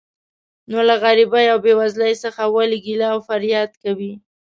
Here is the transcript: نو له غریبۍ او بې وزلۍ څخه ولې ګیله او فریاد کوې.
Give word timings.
نو 0.69 0.79
له 0.87 0.95
غریبۍ 1.03 1.45
او 1.53 1.57
بې 1.65 1.73
وزلۍ 1.79 2.13
څخه 2.23 2.41
ولې 2.55 2.77
ګیله 2.85 3.07
او 3.13 3.19
فریاد 3.27 3.71
کوې. 3.83 4.13